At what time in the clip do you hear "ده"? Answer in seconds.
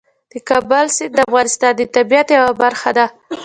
2.97-3.05